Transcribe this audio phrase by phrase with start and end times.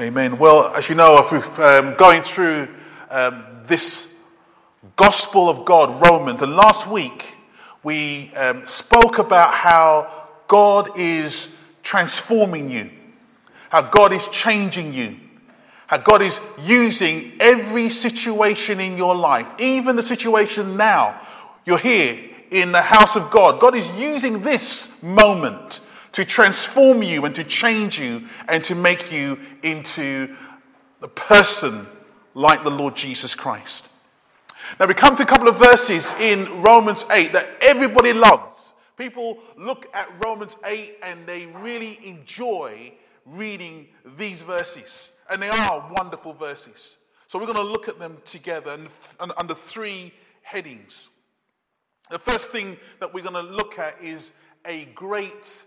[0.00, 0.38] Amen.
[0.38, 2.68] Well, as you know, if we're um, going through
[3.10, 4.06] um, this
[4.94, 7.34] gospel of God, Romans, and last week
[7.82, 11.48] we um, spoke about how God is
[11.82, 12.92] transforming you,
[13.70, 15.16] how God is changing you,
[15.88, 21.20] how God is using every situation in your life, even the situation now.
[21.66, 22.20] You're here
[22.52, 23.58] in the house of God.
[23.58, 25.80] God is using this moment
[26.12, 30.34] to transform you and to change you and to make you into
[31.00, 31.86] the person
[32.34, 33.88] like the Lord Jesus Christ.
[34.78, 38.70] Now we come to a couple of verses in Romans 8 that everybody loves.
[38.96, 42.92] People look at Romans 8 and they really enjoy
[43.24, 43.86] reading
[44.16, 45.12] these verses.
[45.30, 46.96] And they are wonderful verses.
[47.28, 48.78] So we're going to look at them together
[49.20, 50.12] under three
[50.42, 51.10] headings.
[52.10, 54.32] The first thing that we're going to look at is
[54.64, 55.64] a great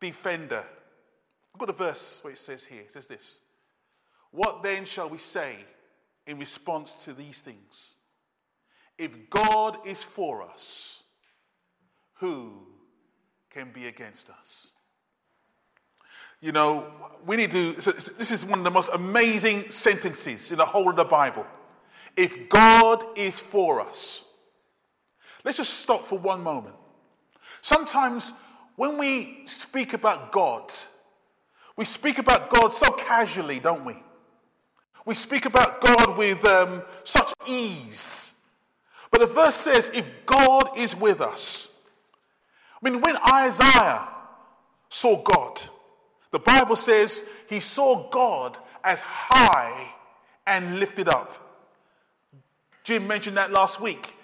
[0.00, 0.64] defender.
[1.54, 2.80] I've got a verse where it says here.
[2.80, 3.40] It says this
[4.30, 5.56] What then shall we say
[6.26, 7.96] in response to these things?
[8.96, 11.02] If God is for us,
[12.14, 12.52] who
[13.50, 14.72] can be against us?
[16.40, 16.92] You know,
[17.26, 17.72] we need to.
[17.72, 21.46] This is one of the most amazing sentences in the whole of the Bible.
[22.16, 24.24] If God is for us,
[25.44, 26.74] let's just stop for one moment.
[27.60, 28.32] Sometimes
[28.78, 30.72] when we speak about God,
[31.76, 34.00] we speak about God so casually, don't we?
[35.04, 38.32] We speak about God with um, such ease.
[39.10, 41.66] But the verse says, if God is with us,
[42.80, 44.06] I mean, when Isaiah
[44.90, 45.60] saw God,
[46.30, 49.90] the Bible says he saw God as high
[50.46, 51.34] and lifted up.
[52.84, 54.14] Jim mentioned that last week.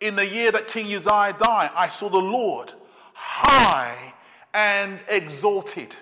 [0.00, 2.72] In the year that King Uzziah died, I saw the Lord
[3.18, 4.14] high
[4.54, 5.94] and exalted.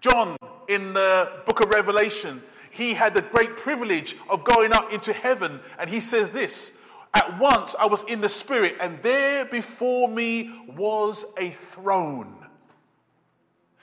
[0.00, 0.36] John,
[0.68, 5.60] in the book of Revelation, he had the great privilege of going up into heaven,
[5.78, 6.72] and he says this
[7.14, 12.34] At once I was in the Spirit, and there before me was a throne.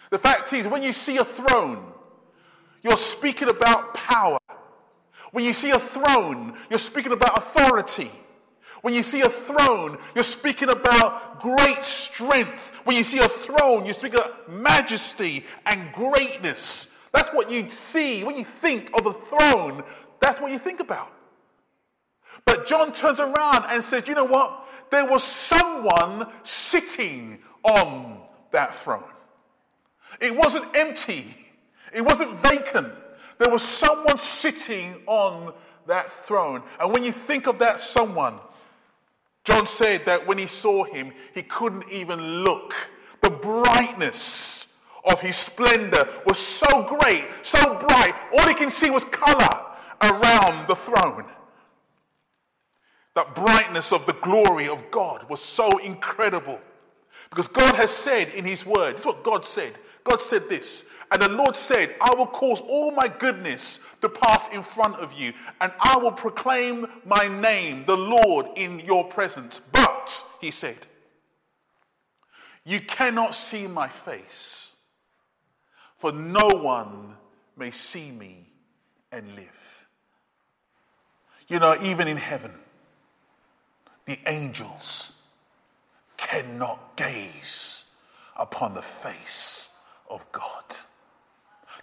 [0.10, 1.92] The fact is, when you see a throne,
[2.84, 4.40] you're speaking about power.
[5.32, 8.12] When you see a throne, you're speaking about authority.
[8.82, 12.60] When you see a throne, you're speaking about great strength.
[12.84, 16.88] When you see a throne, you speak of majesty and greatness.
[17.12, 18.24] That's what you see.
[18.24, 19.84] When you think of a throne,
[20.20, 21.12] that's what you think about.
[22.46, 24.66] But John turns around and says, You know what?
[24.90, 28.22] There was someone sitting on
[28.52, 29.04] that throne.
[30.22, 31.36] It wasn't empty,
[31.94, 32.94] it wasn't vacant.
[33.38, 35.54] There was someone sitting on
[35.86, 36.64] that throne.
[36.80, 38.40] And when you think of that someone,
[39.48, 42.76] John said that when he saw him, he couldn't even look.
[43.22, 44.68] The brightness
[45.10, 49.66] of his splendor was so great, so bright, all he can see was color
[50.02, 51.24] around the throne.
[53.16, 56.60] That brightness of the glory of God was so incredible.
[57.30, 59.78] Because God has said in his word, this is what God said.
[60.04, 64.50] God said this and the Lord said, I will cause all my goodness to pass
[64.50, 69.60] in front of you, and I will proclaim my name, the Lord, in your presence.
[69.72, 70.78] But, he said,
[72.66, 74.76] you cannot see my face,
[75.98, 77.16] for no one
[77.56, 78.46] may see me
[79.12, 79.88] and live.
[81.48, 82.52] You know, even in heaven,
[84.06, 85.14] the angels
[86.18, 87.86] cannot gaze
[88.36, 89.70] upon the face
[90.10, 90.64] of God.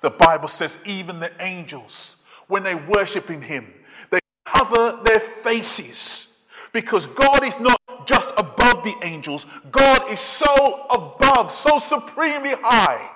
[0.05, 2.17] The Bible says even the angels,
[2.49, 3.73] when they worship in Him,
[4.11, 6.29] they cover their faces
[6.73, 13.11] because God is not just above the angels, God is so above, so supremely high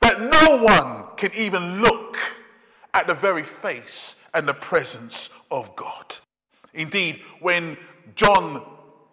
[0.00, 2.18] that no one can even look
[2.92, 6.16] at the very face and the presence of God.
[6.74, 7.76] Indeed, when
[8.16, 8.64] John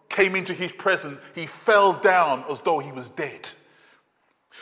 [0.09, 3.47] came into his presence, he fell down as though he was dead.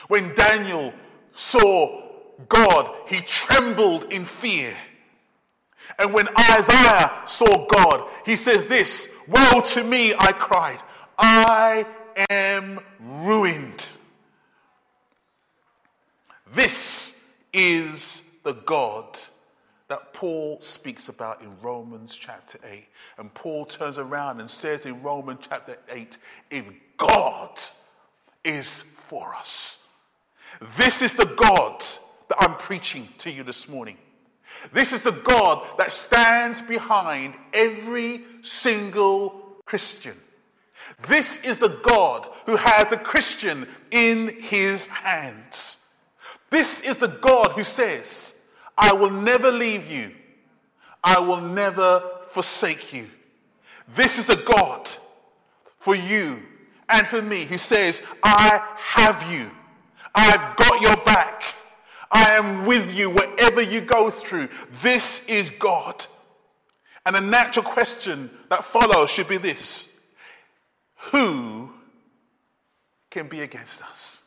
[0.09, 0.93] When Daniel
[1.33, 2.04] saw
[2.49, 4.75] God, he trembled in fear.
[5.97, 10.79] And when Isaiah saw God, he says this Woe to me, I cried,
[11.17, 11.85] I
[12.29, 13.87] am ruined.
[16.53, 17.13] This
[17.53, 19.17] is the God
[19.87, 22.85] that Paul speaks about in Romans chapter 8.
[23.17, 26.17] And Paul turns around and says in Romans chapter 8
[26.49, 26.65] if
[26.97, 27.59] God
[28.43, 29.77] is for us,
[30.77, 31.83] this is the God
[32.29, 33.97] that I'm preaching to you this morning.
[34.73, 40.15] This is the God that stands behind every single Christian.
[41.07, 45.77] This is the God who had the Christian in his hands.
[46.49, 48.35] This is the God who says,
[48.77, 50.11] I will never leave you.
[51.03, 53.07] I will never forsake you.
[53.95, 54.87] This is the God
[55.79, 56.41] for you
[56.89, 59.49] and for me who says, I have you.
[60.13, 61.43] I've got your back.
[62.11, 64.49] I am with you wherever you go through.
[64.81, 66.05] This is God.
[67.05, 69.89] And a natural question that follows should be this
[71.11, 71.69] Who
[73.09, 74.21] can be against us?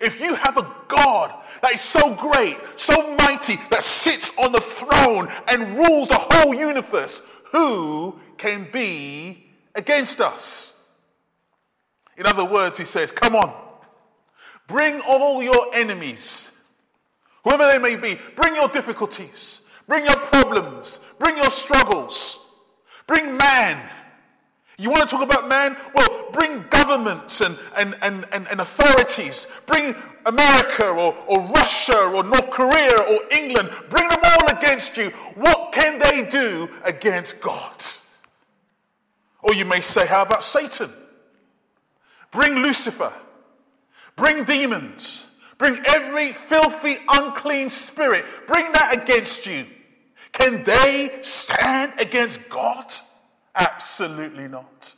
[0.00, 4.60] If you have a God that is so great, so mighty, that sits on the
[4.60, 7.22] throne and rules the whole universe,
[7.52, 10.72] who can be against us?
[12.16, 13.54] In other words, he says, Come on,
[14.66, 16.48] bring all your enemies,
[17.44, 22.38] whoever they may be, bring your difficulties, bring your problems, bring your struggles,
[23.06, 23.88] bring man
[24.78, 25.74] you want to talk about man?
[25.94, 29.46] Well, bring governments and, and, and, and, and authorities.
[29.64, 29.94] Bring
[30.26, 33.70] America or, or Russia or North Korea or England.
[33.88, 35.08] Bring them all against you.
[35.34, 37.82] What can they do against God?
[39.40, 40.92] Or you may say, how about Satan?
[42.30, 43.12] Bring Lucifer.
[44.16, 45.28] Bring demons.
[45.58, 48.24] Bring every filthy, unclean spirit.
[48.46, 49.66] Bring that against you.
[50.32, 52.92] Can they stand against God?
[53.54, 54.94] Absolutely not.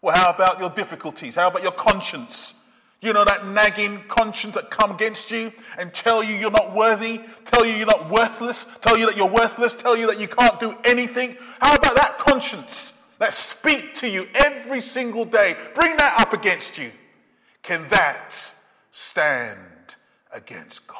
[0.00, 1.34] Well, how about your difficulties?
[1.34, 2.54] How about your conscience?
[3.02, 7.20] You know, that nagging conscience that come against you and tell you you're not worthy,
[7.46, 10.58] tell you you're not worthless, tell you that you're worthless, tell you that you can't
[10.60, 11.36] do anything.
[11.60, 15.54] How about that conscience that speak to you every single day?
[15.74, 16.92] Bring that up against you.
[17.62, 18.52] Can that
[18.92, 19.58] stand
[20.32, 20.96] against God?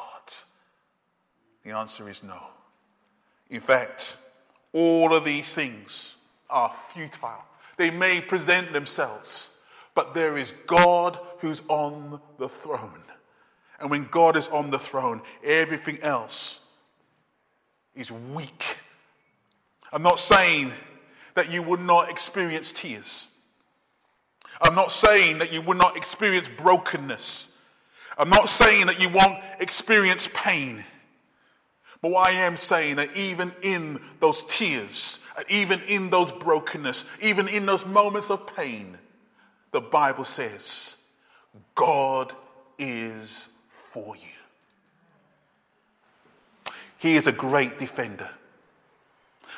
[1.65, 2.41] The answer is no.
[3.49, 4.17] In fact,
[4.73, 6.17] all of these things
[6.49, 7.45] are futile.
[7.77, 9.51] They may present themselves,
[9.95, 13.03] but there is God who's on the throne.
[13.79, 16.61] And when God is on the throne, everything else
[17.95, 18.77] is weak.
[19.93, 20.73] I'm not saying
[21.35, 23.29] that you would not experience tears.
[24.61, 27.57] I'm not saying that you will not experience brokenness.
[28.19, 30.85] I'm not saying that you won't experience pain.
[32.03, 35.19] But what I am saying that even in those tears,
[35.49, 38.99] even in those brokenness, even in those moments of pain,
[39.73, 40.97] the Bible says,
[41.75, 42.35] God
[42.79, 43.49] is
[43.93, 44.23] for you.
[46.99, 48.29] He is a great defender.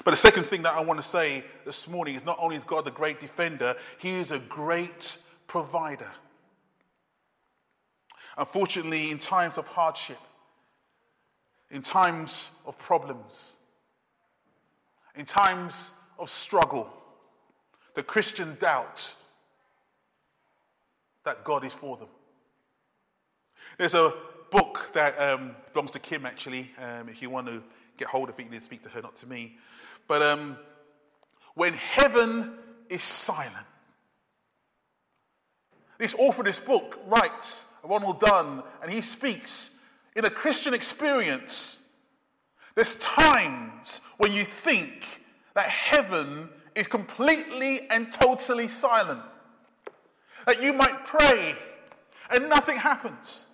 [0.04, 2.64] But the second thing that I want to say this morning is not only is
[2.64, 5.16] God the great defender, He is a great
[5.46, 6.10] provider.
[8.36, 10.18] Unfortunately, in times of hardship,
[11.70, 13.56] in times of problems,
[15.14, 16.90] in times of struggle,
[17.94, 19.14] the Christian doubt
[21.24, 22.08] that God is for them.
[23.78, 24.14] There's a
[24.50, 26.70] book that um, belongs to Kim, actually.
[26.78, 27.62] Um, if you want to
[27.96, 29.58] get hold of it, you need to speak to her, not to me.
[30.08, 30.56] But um,
[31.54, 32.52] when heaven
[32.88, 33.66] is silent,
[35.98, 39.70] this author of this book writes, Ronald Dunn, and he speaks
[40.14, 41.78] in a Christian experience
[42.74, 45.22] there's times when you think
[45.54, 49.20] that heaven is completely and totally silent.
[50.46, 51.54] That you might pray
[52.30, 53.46] and nothing happens.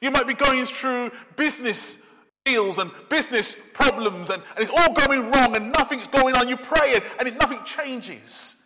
[0.00, 1.96] You might be going through business
[2.44, 6.48] deals and business problems and, and it's all going wrong and nothing's going on.
[6.48, 8.56] You pray and, and it, nothing changes.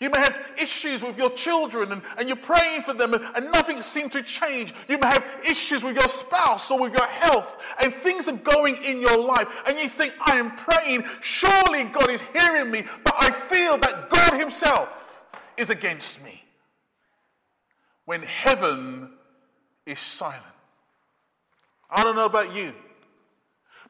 [0.00, 3.50] You may have issues with your children and, and you're praying for them and, and
[3.50, 4.74] nothing seems to change.
[4.86, 8.82] You may have issues with your spouse or with your health and things are going
[8.82, 13.14] in your life and you think, I am praying, surely God is hearing me, but
[13.18, 14.90] I feel that God Himself
[15.56, 16.42] is against me.
[18.04, 19.08] When heaven
[19.86, 20.42] is silent.
[21.90, 22.72] I don't know about you,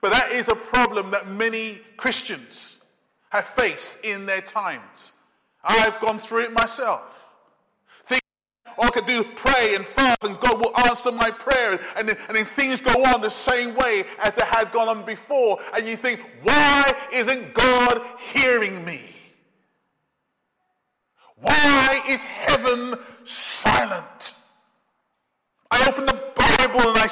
[0.03, 2.79] but that is a problem that many Christians
[3.31, 5.13] have faced in their times.
[5.65, 7.31] I've gone through it myself.
[8.07, 8.21] Think
[8.77, 11.81] all I could do pray and fast, and God will answer my prayer.
[11.97, 15.07] And then, and then things go on the same way as they had gone on
[15.07, 15.61] before.
[15.73, 19.01] And you think, why isn't God hearing me?
[21.37, 24.35] Why is heaven silent?
[25.71, 27.09] I open the Bible and I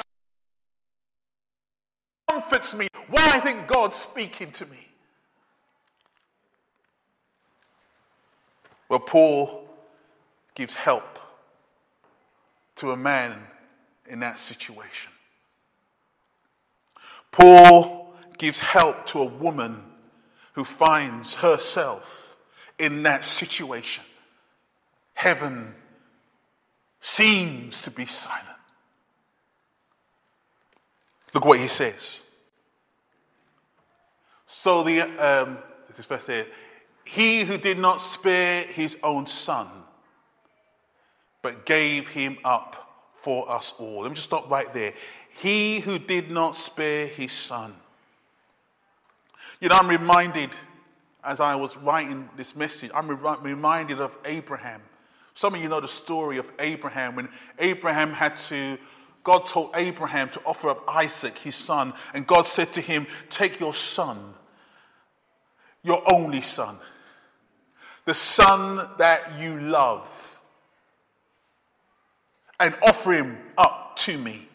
[2.41, 2.87] comforts me.
[3.09, 4.87] Why isn't God speaking to me?
[8.89, 9.69] Well, Paul
[10.55, 11.19] gives help
[12.77, 13.37] to a man
[14.07, 15.11] in that situation.
[17.31, 19.83] Paul gives help to a woman
[20.53, 22.37] who finds herself
[22.77, 24.03] in that situation.
[25.13, 25.73] Heaven
[26.99, 28.47] seems to be silent.
[31.33, 32.23] Look what he says.
[34.53, 35.57] So the um,
[35.95, 36.45] this verse
[37.05, 39.67] he who did not spare his own son,
[41.41, 44.01] but gave him up for us all.
[44.01, 44.93] Let me just stop right there.
[45.41, 47.73] He who did not spare his son.
[49.61, 50.49] You know, I'm reminded
[51.23, 54.81] as I was writing this message, I'm reminded of Abraham.
[55.33, 58.77] Some of you know the story of Abraham when Abraham had to,
[59.23, 63.59] God told Abraham to offer up Isaac, his son, and God said to him, Take
[63.59, 64.33] your son,
[65.83, 66.77] your only son,
[68.05, 70.07] the son that you love,
[72.59, 74.47] and offer him up to me.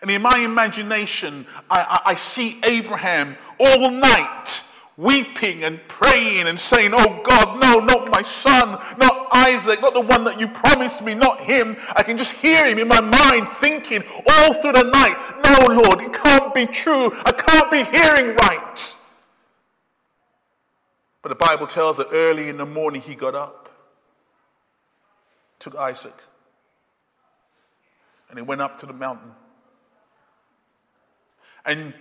[0.00, 4.62] And in my imagination, I, I, I see Abraham all night
[4.96, 10.00] weeping and praying and saying, Oh God, no, not my son, not Isaac, not the
[10.00, 11.76] one that you promised me, not him.
[11.94, 16.00] I can just hear him in my mind thinking all through the night, No, Lord,
[16.00, 17.12] it can't be true.
[17.24, 18.96] I can't be hearing right.
[21.28, 23.68] But the Bible tells that early in the morning he got up,
[25.58, 26.14] took Isaac,
[28.30, 29.32] and he went up to the mountain.
[31.66, 31.92] And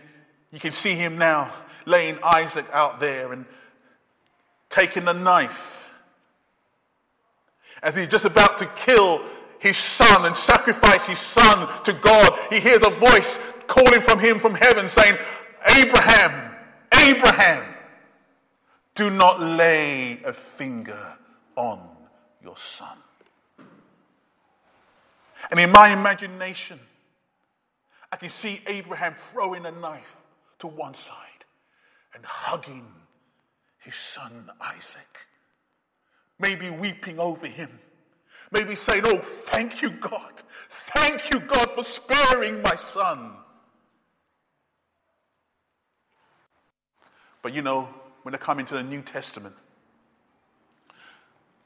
[0.53, 1.51] you can see him now
[1.85, 3.43] laying Isaac out there and
[4.69, 5.91] taking the knife.
[7.83, 9.25] As he's just about to kill
[9.59, 14.39] his son and sacrifice his son to God, he hears a voice calling from him
[14.39, 15.17] from heaven saying,
[15.75, 16.55] Abraham,
[16.93, 17.73] Abraham,
[18.97, 21.17] do not lay a finger
[21.55, 21.79] on
[22.43, 22.97] your son.
[25.51, 26.79] And in my imagination,
[28.11, 30.17] I can see Abraham throwing a knife
[30.59, 31.15] to one side
[32.15, 32.87] and hugging
[33.77, 35.27] his son Isaac.
[36.39, 37.69] Maybe weeping over him.
[38.51, 40.33] Maybe saying, Oh, thank you, God.
[40.69, 43.33] Thank you, God, for sparing my son.
[47.43, 47.89] But you know,
[48.27, 49.55] when they come into the New Testament,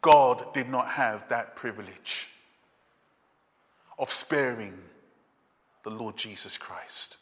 [0.03, 2.27] God did not have that privilege
[3.97, 4.77] of sparing
[5.83, 7.17] the Lord Jesus Christ.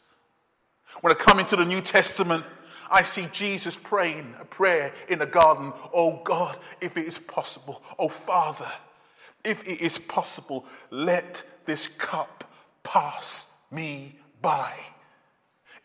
[0.99, 2.43] When I come into the New Testament,
[2.91, 5.71] I see Jesus praying a prayer in the garden.
[5.93, 8.69] Oh God, if it is possible, oh Father,
[9.45, 12.43] if it is possible, let this cup
[12.83, 14.73] pass me by.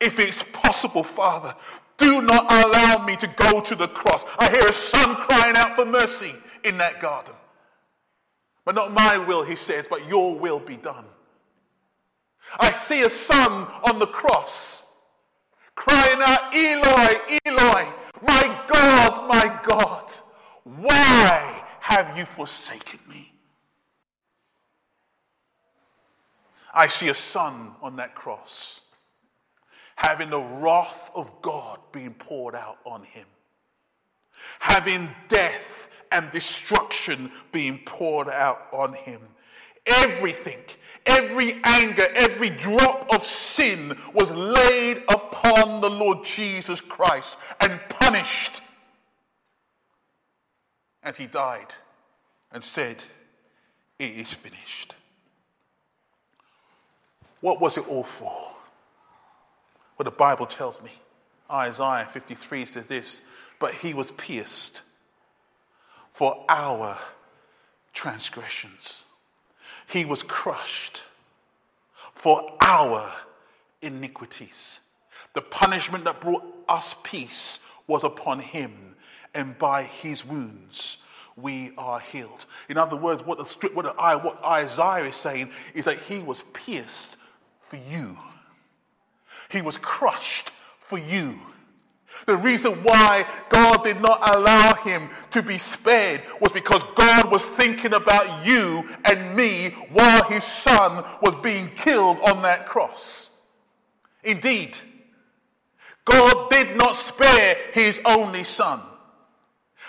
[0.01, 1.55] If it's possible, Father,
[2.05, 4.25] do not allow me to go to the cross.
[4.39, 7.35] I hear a son crying out for mercy in that garden.
[8.65, 11.05] But not my will, he says, but your will be done.
[12.59, 14.83] I see a son on the cross
[15.75, 17.93] crying out, Eloi, Eloi,
[18.23, 20.13] my God, my God,
[20.63, 23.33] why have you forsaken me?
[26.73, 28.81] I see a son on that cross
[29.97, 33.27] having the wrath of God being poured out on him,
[34.59, 39.21] having death and destruction being poured out on him.
[39.87, 40.59] Everything,
[41.05, 48.63] every anger, every drop of sin was laid upon the Lord Jesus Christ and punished
[51.03, 51.75] as he died
[52.51, 52.97] and said,
[53.99, 54.95] It is finished.
[57.41, 58.55] What was it all for?
[59.97, 60.91] Well, the Bible tells me.
[61.51, 63.23] Isaiah 53 says this,
[63.61, 64.81] but he was pierced
[66.13, 66.99] for our
[67.93, 69.05] transgressions.
[69.89, 71.03] He was crushed
[72.15, 73.13] for our
[73.83, 74.81] iniquities.
[75.35, 78.97] The punishment that brought us peace was upon him,
[79.35, 80.99] and by his wounds
[81.37, 82.47] we are healed.
[82.69, 86.43] In other words, what, the, what, the, what Isaiah is saying is that he was
[86.53, 87.17] pierced
[87.61, 88.17] for you,
[89.55, 91.39] he was crushed for you.
[92.27, 97.43] The reason why God did not allow him to be spared was because God was
[97.43, 103.31] thinking about you and me while his son was being killed on that cross.
[104.23, 104.79] Indeed,
[106.05, 108.81] God did not spare his only son.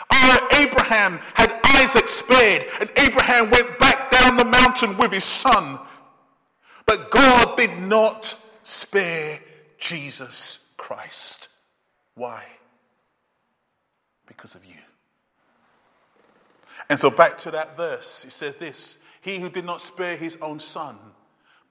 [0.10, 5.80] Our Abraham had Isaac spared, and Abraham went back down the mountain with his son.
[6.86, 9.40] But God did not spare
[9.77, 11.48] Jesus Christ.
[12.15, 12.44] Why?
[14.27, 14.75] Because of you.
[16.89, 20.38] And so back to that verse, it says this He who did not spare his
[20.41, 20.98] own son,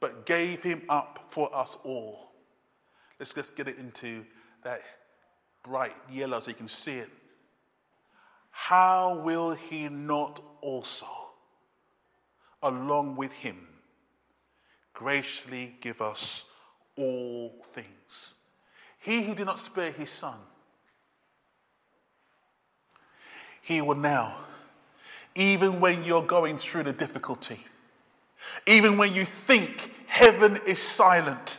[0.00, 2.32] but gave him up for us all.
[3.18, 4.24] Let's just get it into
[4.64, 4.82] that
[5.62, 7.10] bright yellow so you can see it.
[8.50, 11.06] How will he not also,
[12.62, 13.66] along with him,
[14.92, 16.44] graciously give us
[16.96, 18.34] all things.
[18.98, 20.36] He who did not spare his son,
[23.62, 24.36] he will now,
[25.34, 27.58] even when you're going through the difficulty,
[28.66, 31.58] even when you think heaven is silent,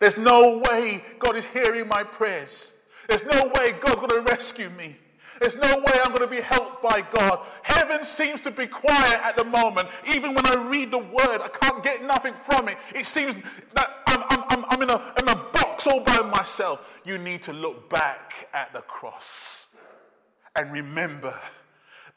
[0.00, 2.72] there's no way God is hearing my prayers.
[3.08, 4.96] There's no way God's going to rescue me.
[5.40, 7.40] There's no way I'm going to be helped by God.
[7.62, 9.88] Heaven seems to be quiet at the moment.
[10.14, 12.76] Even when I read the word, I can't get nothing from it.
[12.94, 13.34] It seems
[13.74, 16.80] that I'm, I'm, I'm, in, a, in a box all by myself.
[17.04, 19.66] You need to look back at the cross
[20.56, 21.34] and remember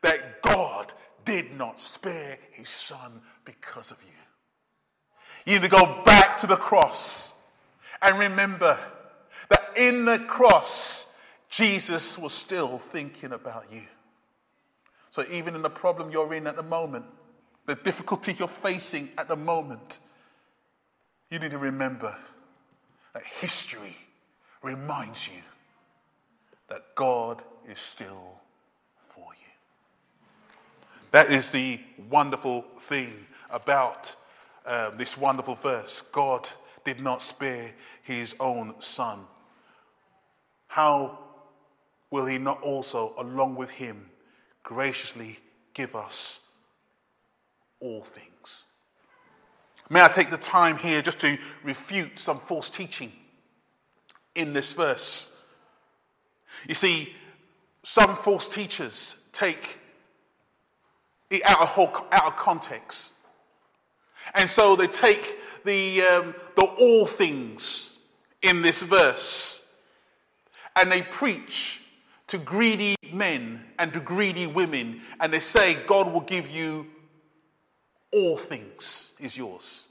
[0.03, 0.93] that God
[1.25, 5.51] did not spare his son because of you.
[5.51, 7.33] You need to go back to the cross
[8.01, 8.79] and remember
[9.49, 11.06] that in the cross,
[11.49, 13.83] Jesus was still thinking about you.
[15.09, 17.05] So even in the problem you're in at the moment,
[17.65, 19.99] the difficulty you're facing at the moment,
[21.29, 22.15] you need to remember
[23.13, 23.95] that history
[24.61, 25.41] reminds you
[26.69, 28.39] that God is still
[29.09, 30.29] for you.
[31.11, 33.13] That is the wonderful thing
[33.49, 34.13] about
[34.65, 36.03] um, this wonderful verse.
[36.11, 36.47] God
[36.83, 37.71] did not spare
[38.03, 39.21] his own son.
[40.67, 41.19] How
[42.11, 44.09] will he not also, along with him,
[44.63, 45.39] graciously
[45.73, 46.39] give us
[47.79, 48.63] all things?
[49.89, 53.11] May I take the time here just to refute some false teaching
[54.35, 55.31] in this verse?
[56.67, 57.13] You see,
[57.83, 59.79] some false teachers take
[61.29, 63.13] it out of, whole, out of context.
[64.33, 67.93] And so they take the, um, the all things
[68.41, 69.61] in this verse
[70.75, 71.81] and they preach
[72.27, 76.87] to greedy men and to greedy women, and they say, God will give you
[78.11, 79.87] all things is yours.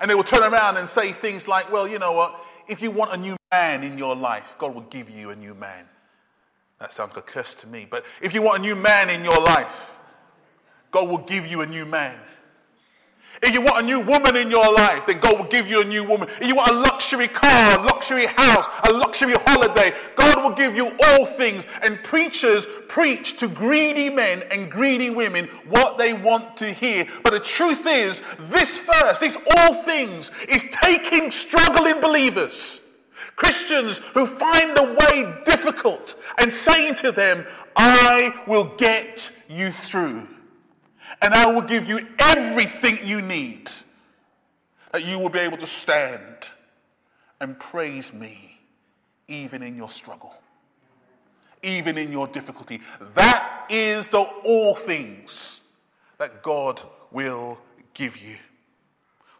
[0.00, 2.44] And they will turn around and say things like, well, you know what?
[2.68, 5.54] If you want a new man in your life, God will give you a new
[5.54, 5.86] man.
[6.80, 7.86] That sounds like a curse to me.
[7.88, 9.94] But if you want a new man in your life,
[10.90, 12.18] God will give you a new man.
[13.42, 15.84] If you want a new woman in your life, then God will give you a
[15.84, 16.28] new woman.
[16.40, 20.74] If you want a luxury car, a luxury house, a luxury holiday, God will give
[20.74, 21.66] you all things.
[21.82, 27.06] And preachers preach to greedy men and greedy women what they want to hear.
[27.22, 32.80] But the truth is, this first, these all things, is taking struggling believers,
[33.36, 37.44] Christians who find the way difficult, and saying to them,
[37.76, 40.26] I will get you through
[41.22, 43.70] and I will give you everything you need
[44.92, 46.48] that you will be able to stand
[47.40, 48.60] and praise me
[49.28, 50.34] even in your struggle,
[51.62, 52.80] even in your difficulty.
[53.14, 55.60] That is the all things
[56.18, 57.58] that God will
[57.94, 58.36] give you.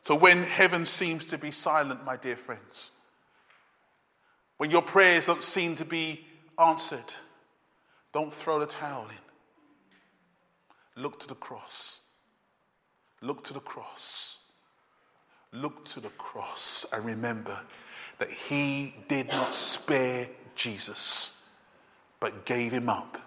[0.04, 2.92] So when heaven seems to be silent, my dear friends,
[4.58, 6.24] when your prayers don't seem to be
[6.58, 7.12] answered,
[8.12, 9.25] don't throw the towel in.
[10.96, 12.00] Look to the cross.
[13.20, 14.38] Look to the cross.
[15.52, 17.58] Look to the cross and remember
[18.18, 21.40] that he did not spare Jesus,
[22.18, 23.18] but gave him up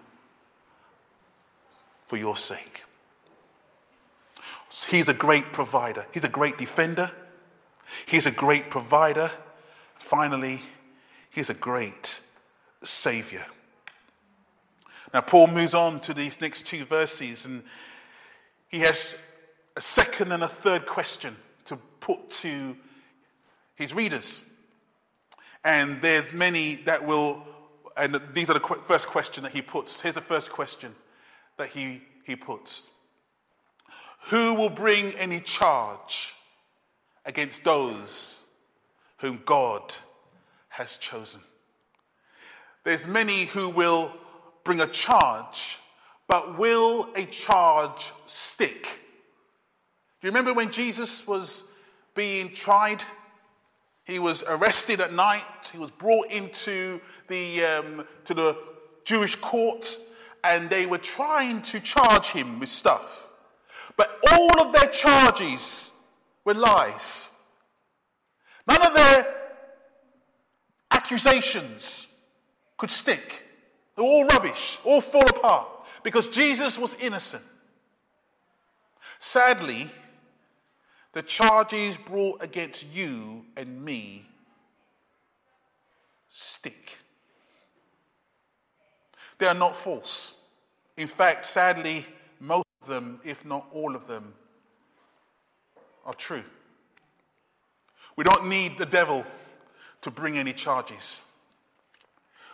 [2.06, 2.84] for your sake.
[4.88, 6.06] He's a great provider.
[6.12, 7.10] He's a great defender.
[8.06, 9.30] He's a great provider.
[9.98, 10.62] Finally,
[11.30, 12.20] he's a great
[12.82, 13.44] savior.
[15.12, 17.64] Now, Paul moves on to these next two verses, and
[18.68, 19.14] he has
[19.76, 22.76] a second and a third question to put to
[23.74, 24.44] his readers.
[25.64, 27.44] And there's many that will,
[27.96, 30.00] and these are the first question that he puts.
[30.00, 30.94] Here's the first question
[31.56, 32.86] that he, he puts
[34.28, 36.34] Who will bring any charge
[37.26, 38.38] against those
[39.18, 39.94] whom God
[40.68, 41.40] has chosen?
[42.84, 44.12] There's many who will
[44.64, 45.78] bring a charge,
[46.28, 48.82] but will a charge stick?
[50.20, 51.64] Do you remember when Jesus was
[52.14, 53.02] being tried?
[54.04, 55.70] He was arrested at night.
[55.72, 58.58] He was brought into the, um, to the
[59.04, 59.98] Jewish court,
[60.44, 63.30] and they were trying to charge him with stuff.
[63.96, 65.90] But all of their charges
[66.44, 67.28] were lies.
[68.66, 69.34] None of their
[70.90, 72.06] accusations
[72.76, 73.42] could stick.
[74.00, 75.68] All rubbish, all fall apart
[76.02, 77.44] because Jesus was innocent.
[79.18, 79.90] Sadly,
[81.12, 84.24] the charges brought against you and me
[86.28, 86.96] stick.
[89.38, 90.34] They are not false.
[90.96, 92.06] In fact, sadly,
[92.38, 94.32] most of them, if not all of them,
[96.06, 96.44] are true.
[98.16, 99.24] We don't need the devil
[100.02, 101.22] to bring any charges.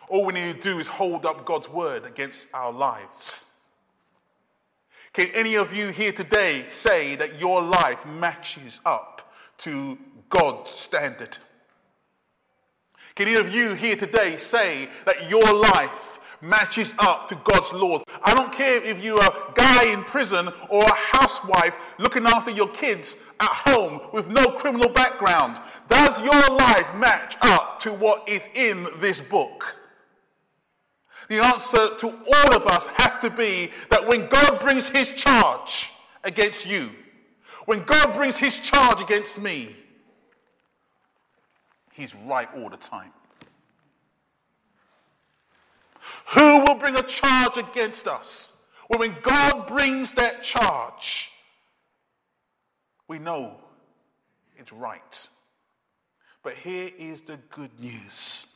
[0.08, 3.44] All we need to do is hold up God's word against our lives.
[5.12, 11.38] Can any of you here today say that your life matches up to God's standard?
[13.14, 18.02] Can any of you here today say that your life matches up to God's laws?
[18.22, 22.68] I don't care if you're a guy in prison or a housewife looking after your
[22.68, 25.58] kids at home with no criminal background.
[25.88, 29.76] Does your life match up to what is in this book?
[31.28, 35.88] The answer to all of us has to be that when God brings his charge
[36.22, 36.90] against you,
[37.64, 39.74] when God brings his charge against me,
[41.92, 43.12] he's right all the time.
[46.34, 48.52] Who will bring a charge against us?
[48.88, 51.30] Well, when God brings that charge,
[53.08, 53.56] we know
[54.56, 55.28] it's right.
[56.44, 58.46] But here is the good news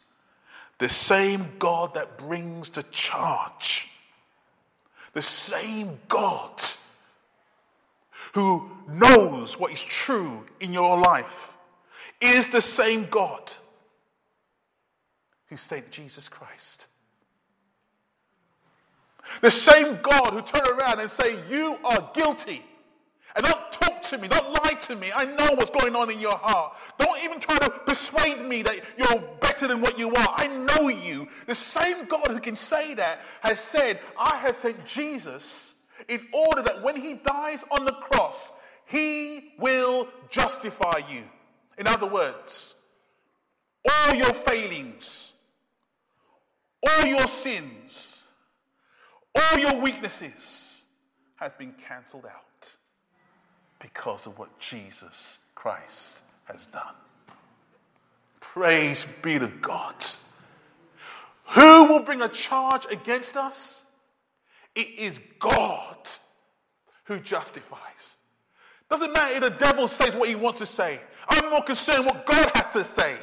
[0.81, 3.87] the same God that brings to charge,
[5.13, 6.63] the same God
[8.33, 11.57] who knows what is true in your life,
[12.21, 13.53] is the same God
[15.49, 16.87] who sent Jesus Christ.
[19.43, 22.67] The same God who turned around and say, "You are guilty,"
[23.37, 25.11] and talk to me, don't lie to me.
[25.15, 26.77] I know what's going on in your heart.
[26.99, 30.35] Don't even try to persuade me that you're better than what you are.
[30.37, 31.29] I know you.
[31.47, 35.75] The same God who can say that has said, "I have sent Jesus
[36.09, 38.53] in order that when He dies on the cross,
[38.87, 41.23] He will justify you."
[41.79, 42.75] In other words,
[43.89, 45.33] all your failings,
[46.87, 48.21] all your sins
[49.35, 50.83] all your weaknesses
[51.37, 52.77] has been cancelled out
[53.81, 56.95] because of what Jesus Christ has done.
[58.41, 59.95] Praise be to God.
[61.47, 63.83] Who will bring a charge against us?
[64.75, 65.97] It is God
[67.05, 68.17] who justifies.
[68.89, 71.01] Doesn't matter if the devil says what he wants to say.
[71.29, 73.17] I'm more concerned what God has to say.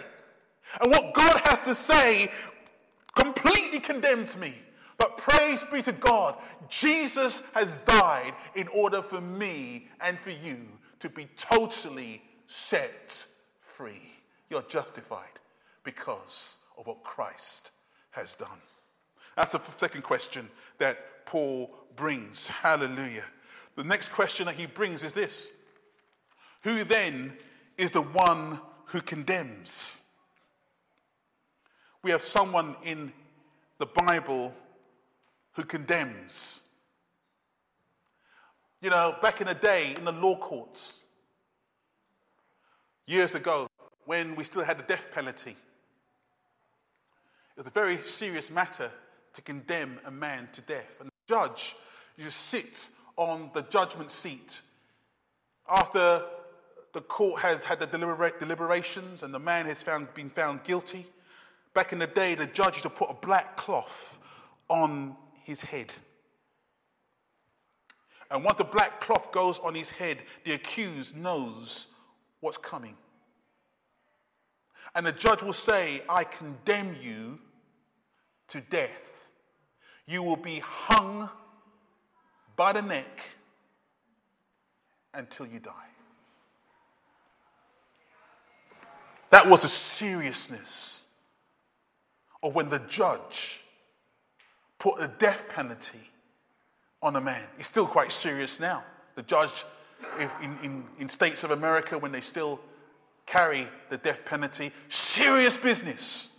[0.81, 2.31] And what God has to say
[3.15, 4.53] completely condemns me.
[5.27, 6.37] Praise be to God,
[6.69, 10.59] Jesus has died in order for me and for you
[11.01, 13.25] to be totally set
[13.59, 14.13] free.
[14.49, 15.39] You're justified
[15.83, 17.71] because of what Christ
[18.11, 18.61] has done.
[19.35, 22.47] That's the second question that Paul brings.
[22.47, 23.25] Hallelujah.
[23.75, 25.51] The next question that he brings is this
[26.63, 27.33] Who then
[27.77, 29.99] is the one who condemns?
[32.01, 33.11] We have someone in
[33.77, 34.53] the Bible
[35.57, 36.61] who condemns.
[38.79, 41.01] You know, back in the day in the law courts,
[43.07, 43.67] years ago,
[44.05, 45.57] when we still had the death penalty, it
[47.57, 48.91] was a very serious matter
[49.33, 50.97] to condemn a man to death.
[50.99, 51.75] And the judge
[52.17, 54.61] you sit on the judgment seat
[55.67, 56.23] after
[56.93, 61.07] the court has had the deliberations and the man has found, been found guilty.
[61.73, 64.19] Back in the day, the judge used to put a black cloth
[64.69, 65.15] on
[65.47, 65.93] his head.
[68.29, 71.87] And once the black cloth goes on his head, the accused knows
[72.41, 72.95] what's coming.
[74.93, 77.39] And the judge will say, I condemn you
[78.49, 78.91] to death.
[80.05, 81.29] You will be hung
[82.57, 83.21] by the neck
[85.13, 85.71] until you die.
[89.29, 91.03] That was the seriousness
[92.43, 93.61] of when the judge
[94.79, 96.11] put a death penalty
[97.01, 97.43] on a man.
[97.57, 98.83] It's still quite serious now.
[99.15, 99.65] The judge
[100.41, 102.59] in, in, in states of America, when they still
[103.25, 106.29] carry the death penalty, serious business.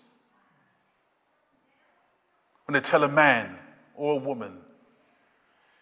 [2.67, 3.57] When they tell a man
[3.95, 4.59] or a woman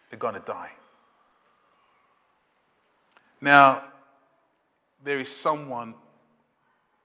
[0.09, 0.71] they're going to die.
[3.41, 3.83] Now,
[5.03, 5.95] there is someone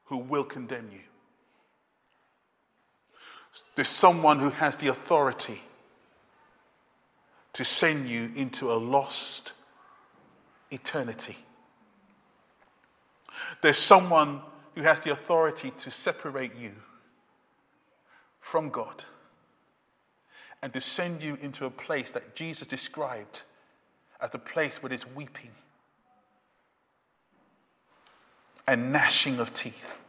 [0.05, 1.01] who will condemn you.
[3.75, 5.63] There's someone who has the authority
[7.55, 9.53] to send you into a lost
[10.71, 11.37] eternity.
[13.61, 14.41] There's someone
[14.75, 16.73] who has the authority to separate you
[18.41, 19.05] from God
[20.63, 23.43] and to send you into a place that Jesus described
[24.21, 25.51] as a place where there's weeping
[28.67, 30.02] and gnashing of teeth.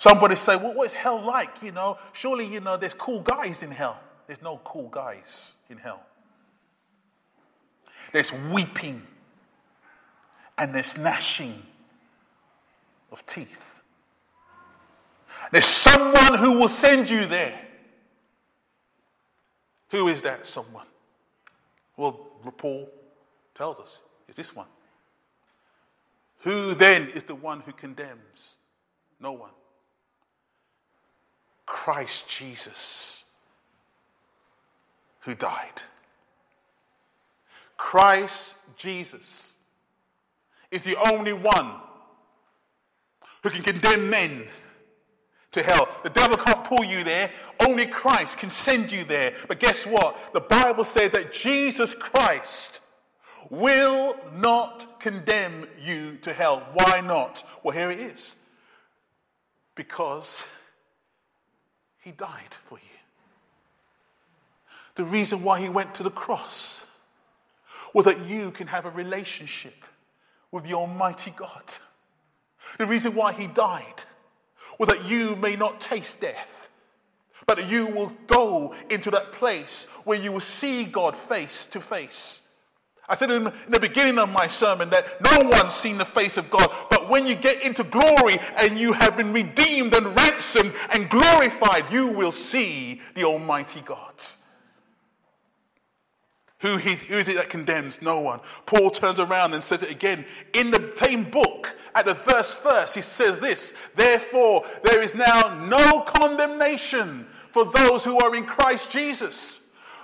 [0.00, 1.62] Somebody say, well, what is hell like?
[1.62, 4.00] You know, surely, you know, there's cool guys in hell.
[4.26, 6.00] There's no cool guys in hell.
[8.10, 9.02] There's weeping
[10.56, 11.62] and there's gnashing
[13.12, 13.62] of teeth.
[15.52, 17.60] There's someone who will send you there.
[19.90, 20.86] Who is that someone?
[21.98, 22.12] Well,
[22.56, 22.88] Paul
[23.54, 24.68] tells us it's this one.
[26.38, 28.54] Who then is the one who condemns?
[29.20, 29.50] No one.
[31.70, 33.22] Christ Jesus,
[35.20, 35.80] who died.
[37.76, 39.54] Christ Jesus
[40.72, 41.70] is the only one
[43.44, 44.48] who can condemn men
[45.52, 45.88] to hell.
[46.02, 47.30] The devil can't pull you there.
[47.60, 49.34] Only Christ can send you there.
[49.46, 50.18] But guess what?
[50.32, 52.80] The Bible said that Jesus Christ
[53.48, 56.66] will not condemn you to hell.
[56.74, 57.44] Why not?
[57.62, 58.34] Well, here it is.
[59.76, 60.42] Because
[62.00, 62.84] he died for you.
[64.96, 66.82] The reason why he went to the cross
[67.94, 69.74] was that you can have a relationship
[70.52, 71.62] with the Almighty God.
[72.78, 74.02] The reason why he died
[74.78, 76.68] was that you may not taste death,
[77.46, 81.80] but that you will go into that place where you will see God face to
[81.80, 82.40] face.
[83.10, 86.48] I said in the beginning of my sermon that no one's seen the face of
[86.48, 91.10] God, but when you get into glory and you have been redeemed and ransomed and
[91.10, 94.14] glorified, you will see the Almighty God.
[96.60, 98.00] Who, he, who is it that condemns?
[98.00, 98.38] No one.
[98.66, 101.74] Paul turns around and says it again in the same book.
[101.96, 108.04] At the verse first, he says this Therefore, there is now no condemnation for those
[108.04, 109.60] who are in Christ Jesus.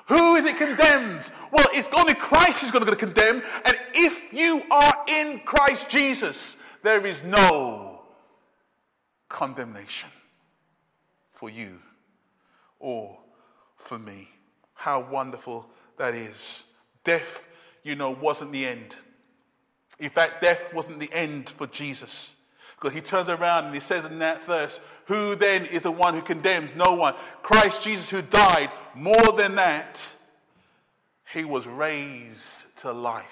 [0.06, 1.30] Who is it condemned?
[1.50, 3.42] Well, it's only Christ who's going to condemn.
[3.64, 8.02] And if you are in Christ Jesus, there is no
[9.28, 10.10] condemnation
[11.32, 11.78] for you
[12.78, 13.18] or
[13.76, 14.28] for me.
[14.74, 16.62] How wonderful that is.
[17.02, 17.44] Death,
[17.82, 18.94] you know, wasn't the end.
[19.98, 22.34] In fact, death wasn't the end for Jesus.
[22.76, 26.14] Because he turns around and he says in that verse, Who then is the one
[26.14, 26.74] who condemns?
[26.74, 27.14] No one.
[27.42, 28.70] Christ Jesus who died.
[28.94, 30.00] More than that,
[31.32, 33.24] he was raised to life.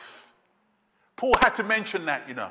[1.16, 2.50] Paul had to mention that, you know.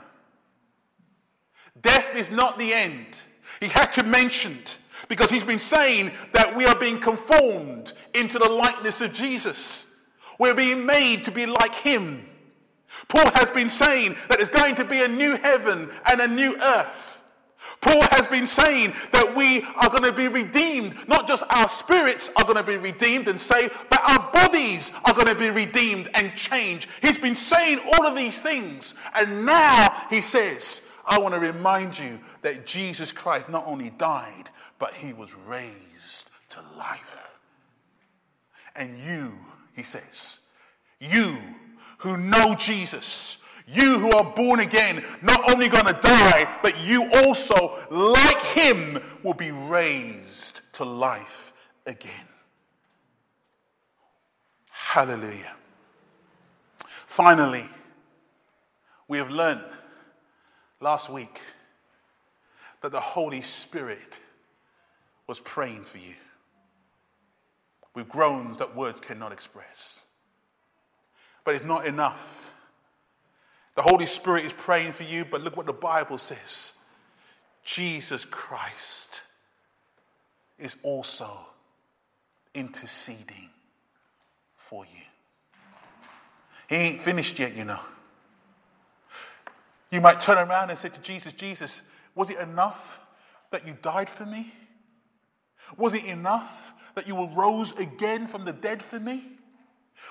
[1.81, 3.17] Death is not the end.
[3.59, 8.39] He had to mention it because he's been saying that we are being conformed into
[8.39, 9.87] the likeness of Jesus.
[10.39, 12.25] We're being made to be like him.
[13.07, 16.57] Paul has been saying that there's going to be a new heaven and a new
[16.61, 17.12] earth.
[17.83, 20.95] Paul has been saying that we are going to be redeemed.
[21.07, 25.13] Not just our spirits are going to be redeemed and saved, but our bodies are
[25.13, 26.87] going to be redeemed and changed.
[27.01, 28.95] He's been saying all of these things.
[29.13, 34.49] And now he says, I want to remind you that Jesus Christ not only died,
[34.79, 37.39] but he was raised to life.
[38.75, 39.33] And you,
[39.75, 40.39] he says,
[40.99, 41.37] you
[41.97, 47.09] who know Jesus, you who are born again, not only going to die, but you
[47.11, 51.53] also, like him, will be raised to life
[51.85, 52.27] again.
[54.69, 55.55] Hallelujah.
[57.05, 57.69] Finally,
[59.07, 59.63] we have learned
[60.79, 61.41] last week
[62.81, 64.19] that the Holy Spirit
[65.27, 66.15] was praying for you
[67.95, 69.99] with groans that words cannot express.
[71.43, 72.52] But it's not enough.
[73.75, 76.73] The Holy Spirit is praying for you, but look what the Bible says
[77.63, 79.21] Jesus Christ
[80.59, 81.29] is also
[82.53, 83.49] interceding
[84.55, 85.01] for you.
[86.69, 87.79] He ain't finished yet, you know.
[89.91, 91.81] You might turn around and say to Jesus, Jesus,
[92.15, 92.99] was it enough
[93.51, 94.53] that you died for me?
[95.77, 99.23] Was it enough that you rose again from the dead for me?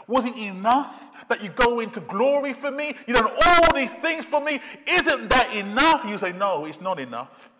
[0.06, 2.94] Wasn't it enough that you go into glory for me?
[3.06, 4.60] You done all these things for me.
[4.86, 6.04] Isn't that enough?
[6.06, 7.50] You say, No, it's not enough.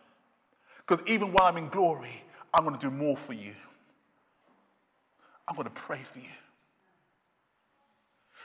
[0.87, 3.55] Because even while I'm in glory, I'm going to do more for you.
[5.47, 6.25] I'm going to pray for you.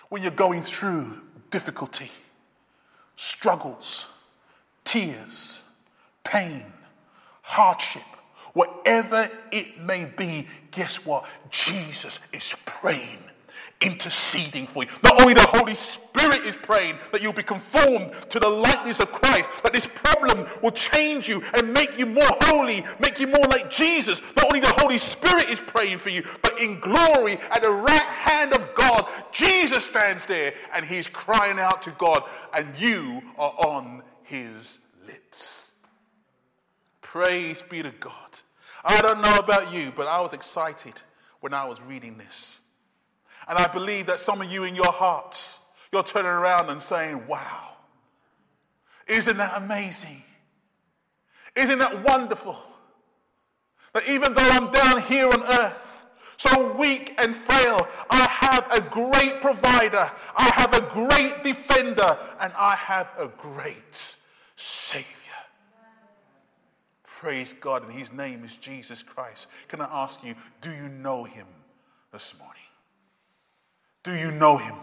[0.09, 2.11] When you're going through difficulty,
[3.15, 4.05] struggles,
[4.85, 5.59] tears,
[6.23, 6.65] pain,
[7.41, 8.03] hardship,
[8.53, 11.25] whatever it may be, guess what?
[11.49, 13.19] Jesus is praying
[13.81, 14.89] interceding for you.
[15.03, 19.11] Not only the Holy Spirit is praying that you'll be conformed to the likeness of
[19.11, 23.45] Christ, that this problem will change you and make you more holy, make you more
[23.49, 24.21] like Jesus.
[24.35, 28.01] Not only the Holy Spirit is praying for you, but in glory at the right
[28.01, 33.53] hand of God, Jesus stands there and he's crying out to God, and you are
[33.59, 35.71] on his lips.
[37.01, 38.13] Praise be to God.
[38.83, 40.93] I don't know about you, but I was excited
[41.41, 42.59] when I was reading this.
[43.47, 45.59] And I believe that some of you in your hearts,
[45.91, 47.69] you're turning around and saying, wow,
[49.07, 50.21] isn't that amazing?
[51.55, 52.57] Isn't that wonderful?
[53.93, 55.73] That even though I'm down here on earth,
[56.37, 62.53] so weak and frail, I have a great provider, I have a great defender, and
[62.53, 64.15] I have a great
[64.55, 65.05] Savior.
[67.03, 69.47] Praise God, and His name is Jesus Christ.
[69.67, 71.47] Can I ask you, do you know Him
[72.11, 72.66] this morning?
[74.07, 74.73] Do you know Him?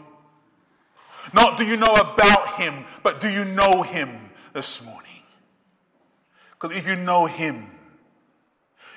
[1.32, 5.22] Not do you know about Him, but do you know Him this morning?
[6.52, 7.70] Because if you know Him,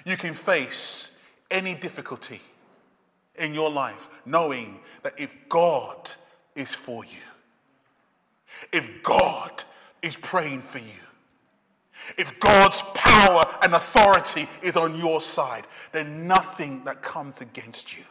[0.03, 1.11] you can face
[1.49, 2.41] any difficulty
[3.35, 6.11] in your life knowing that if God
[6.57, 7.23] is for you,
[8.73, 9.63] if God
[10.01, 11.05] is praying for you,
[12.17, 18.03] if God's power and authority is on your side, then nothing that comes against you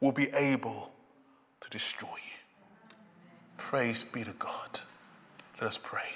[0.00, 0.92] will be able
[1.70, 2.38] destroy you.
[3.56, 4.80] Praise be to God.
[5.60, 6.08] Let us pray.